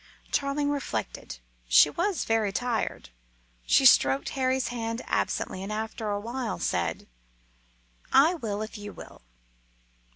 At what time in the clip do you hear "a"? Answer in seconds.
6.09-6.19